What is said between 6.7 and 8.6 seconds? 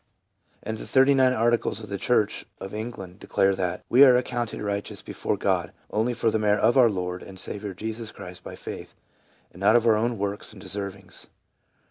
our Lord and Saviour Jesus Christ by